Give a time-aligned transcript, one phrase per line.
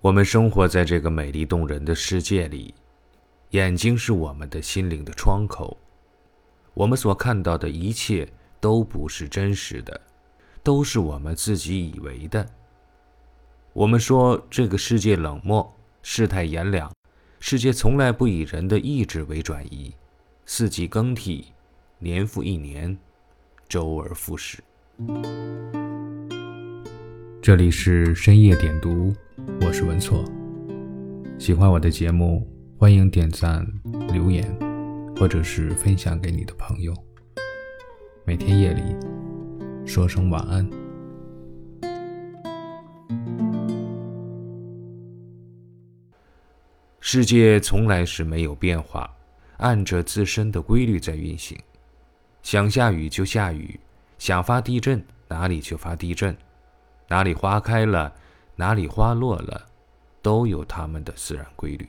[0.00, 2.72] 我们生活在这个美丽动人的世界里，
[3.50, 5.76] 眼睛是我们的心灵的窗口。
[6.72, 8.26] 我们所看到的一切
[8.60, 10.00] 都不是真实的，
[10.62, 12.46] 都是我们自己以为的。
[13.72, 15.68] 我们说这个世界冷漠，
[16.00, 16.92] 世态炎凉，
[17.40, 19.92] 世界从来不以人的意志为转移，
[20.46, 21.52] 四季更替，
[21.98, 22.96] 年复一年，
[23.68, 24.62] 周而复始。
[27.48, 29.10] 这里是深夜点读。
[29.62, 30.22] 我是文措，
[31.38, 33.66] 喜欢我的节目，欢迎点赞、
[34.12, 34.54] 留言，
[35.16, 36.94] 或者是分享给你的朋友。
[38.26, 38.82] 每天夜里
[39.86, 40.68] 说声晚安。
[47.00, 49.10] 世界从来是没有变化，
[49.56, 51.58] 按着自身的规律在运行。
[52.42, 53.80] 想下雨就下雨，
[54.18, 56.36] 想发地震哪里就发地震，
[57.08, 58.14] 哪里花开了。
[58.60, 59.66] 哪里花落了，
[60.20, 61.84] 都有它们的自然规律。《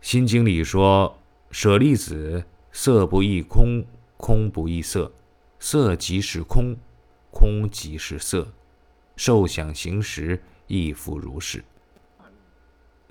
[0.00, 1.18] 心经》里说
[1.50, 3.84] ：“舍利子，色不异空，
[4.16, 5.10] 空不异色，
[5.58, 6.76] 色即是空，
[7.32, 8.46] 空即是色，
[9.16, 11.64] 受想行识亦复如是。”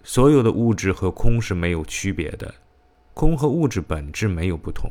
[0.01, 2.55] 所有的物质和空是没有区别的，
[3.13, 4.89] 空和物质本质没有不同，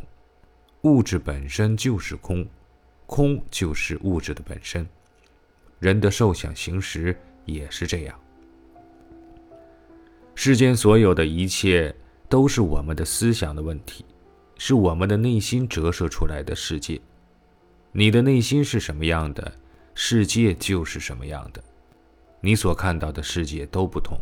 [0.82, 2.46] 物质本身就是空，
[3.06, 4.86] 空就是物质的本身。
[5.78, 8.18] 人的受想行识也是这样。
[10.34, 11.94] 世间所有的一切
[12.28, 14.04] 都是我们的思想的问题，
[14.56, 17.00] 是我们的内心折射出来的世界。
[17.90, 19.52] 你的内心是什么样的，
[19.94, 21.62] 世界就是什么样的。
[22.40, 24.16] 你所看到的世界都不同。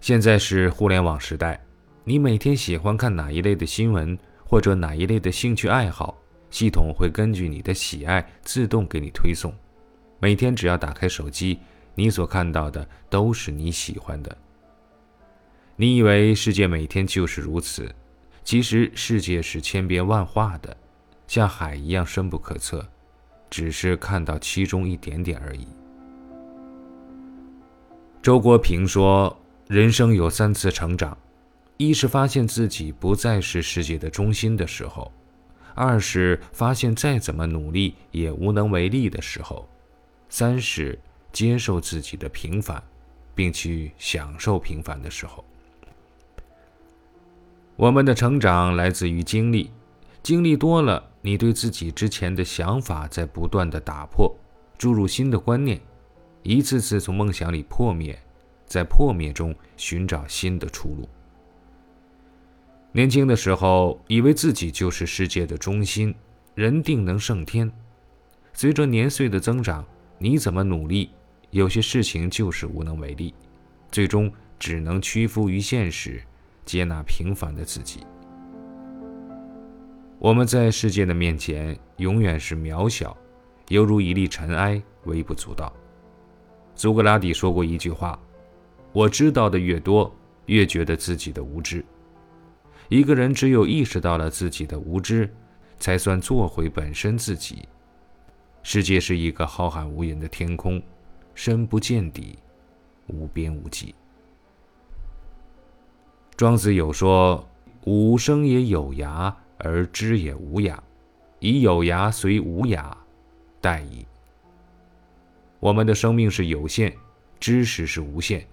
[0.00, 1.58] 现在是互联网时代，
[2.04, 6.18] 你每天喜欢看哪一类的新闻，或者哪一类的兴趣爱好，
[6.50, 9.54] 系统会根据你的喜爱自动给你推送。
[10.20, 11.58] 每天只要打开手机，
[11.94, 14.36] 你所看到的都是你喜欢的。
[15.76, 17.90] 你以为世界每天就是如此，
[18.44, 20.76] 其实世界是千变万化的，
[21.26, 22.86] 像海一样深不可测，
[23.48, 25.66] 只是看到其中一点点而已。
[28.20, 29.34] 周国平说
[29.68, 31.16] ：“人生有三次成长，
[31.78, 35.10] 一是发现自己不再是世界的中心的时候；
[35.74, 39.66] 二是发现再怎么努力也无能为力的时候。”
[40.30, 40.98] 三是
[41.30, 42.82] 接受自己的平凡，
[43.34, 45.44] 并去享受平凡的时候。
[47.76, 49.70] 我们的成长来自于经历，
[50.22, 54.34] 经历多了，你对自己之前的想法在不断的打破，
[54.78, 55.80] 注入新的观念，
[56.42, 58.18] 一次次从梦想里破灭，
[58.66, 61.08] 在破灭中寻找新的出路。
[62.92, 66.14] 年轻的时候，以为自己就是世界的中心，
[66.54, 67.70] 人定能胜天。
[68.52, 69.86] 随着年岁的增长，
[70.22, 71.08] 你怎么努力，
[71.48, 73.32] 有些事情就是无能为力，
[73.90, 76.22] 最终只能屈服于现实，
[76.66, 78.00] 接纳平凡的自己。
[80.18, 83.16] 我们在世界的面前永远是渺小，
[83.68, 85.72] 犹如一粒尘埃，微不足道。
[86.74, 88.20] 苏格拉底说过一句话
[88.92, 90.14] ：“我知道的越多，
[90.44, 91.82] 越觉得自己的无知。”
[92.90, 95.34] 一个人只有意识到了自己的无知，
[95.78, 97.66] 才算做回本身自己。
[98.62, 100.80] 世界是一个浩瀚无垠的天空，
[101.34, 102.38] 深不见底，
[103.06, 103.94] 无边无际。
[106.36, 107.46] 庄子有说
[107.86, 110.78] ：“吾生也有涯，而知也无涯，
[111.38, 112.92] 以有涯随无涯，
[113.62, 114.06] 殆矣。”
[115.58, 116.94] 我们的生命是有限，
[117.38, 118.46] 知识是无限，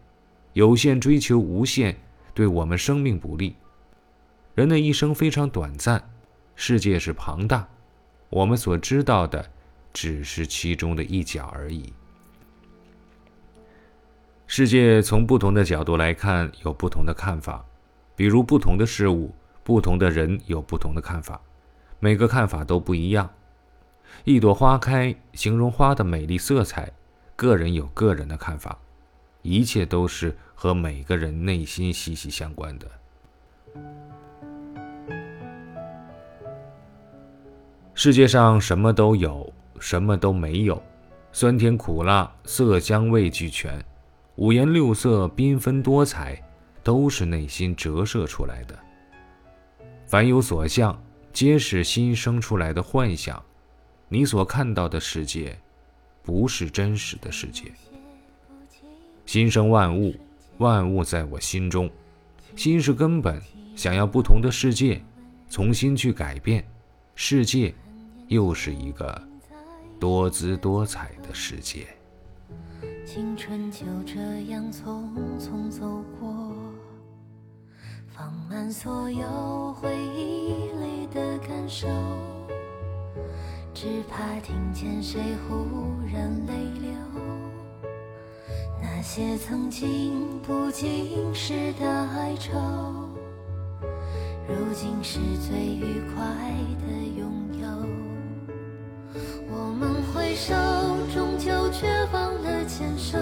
[0.54, 1.96] 有限追求无限，
[2.34, 3.56] 对我们生命不利。
[4.56, 6.02] 人的一生非常短暂，
[6.56, 7.68] 世界是庞大，
[8.30, 9.50] 我们所知道的。
[10.00, 11.92] 只是其中的一角而已。
[14.46, 17.66] 世界从不同的角度来看，有不同的看法。
[18.16, 21.42] 比如，不同的事物、不同的人有不同的看法，
[22.00, 23.28] 每个看法都不一样。
[24.24, 26.92] 一朵花开，形容花的美丽色彩，
[27.36, 28.78] 个人有个人的看法。
[29.42, 32.88] 一切都是和每个人内心息息相关的。
[37.96, 39.52] 世界上什么都有。
[39.80, 40.82] 什么都没有，
[41.32, 43.84] 酸甜苦辣、色香味俱全，
[44.36, 46.42] 五颜六色、缤纷多彩，
[46.84, 48.78] 都是内心折射出来的。
[50.06, 50.98] 凡有所向，
[51.34, 53.44] 皆是心生出来的幻想。
[54.10, 55.58] 你所看到的世界，
[56.24, 57.72] 不是真实的世界。
[59.26, 60.16] 心生万物，
[60.60, 61.90] 万物在我心中，
[62.56, 63.42] 心是根本。
[63.76, 65.00] 想要不同的世界，
[65.50, 66.66] 从心去改变，
[67.14, 67.72] 世界
[68.28, 69.22] 又是一个。
[70.00, 71.88] 多姿多彩的世界。
[73.06, 74.20] 青春就这
[74.52, 75.04] 样匆
[75.40, 76.54] 匆走过，
[78.08, 81.88] 放慢所有回忆里的感受，
[83.74, 85.66] 只怕听见谁忽
[86.12, 86.92] 然泪流。
[88.82, 92.54] 那些曾经不经事的哀愁，
[94.48, 96.24] 如今是最愉快
[96.86, 98.07] 的拥有。
[100.38, 100.54] 手，
[101.12, 103.18] 终究却忘了牵手，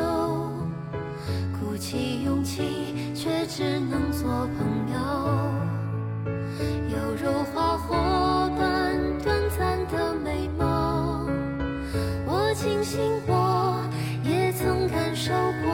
[1.57, 4.99] 鼓起勇气，却只能做朋友。
[6.89, 7.95] 犹如花火
[8.57, 11.25] 般短暂的美梦，
[12.27, 13.79] 我庆幸我
[14.25, 15.31] 也曾感受
[15.63, 15.71] 过。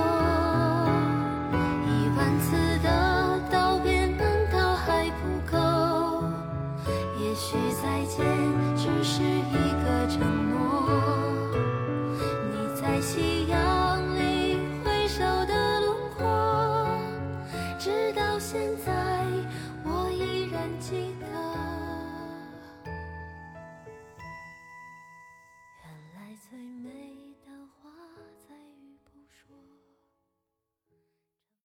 [1.88, 4.21] 一万次的道别，难
[4.53, 6.23] 道还不够？
[7.19, 8.23] 也许再见
[20.91, 21.30] 记得。